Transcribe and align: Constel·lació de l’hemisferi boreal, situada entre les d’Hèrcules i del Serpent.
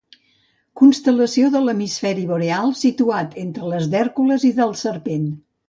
Constel·lació 0.79 1.51
de 1.57 1.61
l’hemisferi 1.65 2.25
boreal, 2.33 2.73
situada 2.81 3.41
entre 3.45 3.71
les 3.75 3.89
d’Hèrcules 3.95 4.51
i 4.53 4.55
del 4.61 4.77
Serpent. 4.85 5.33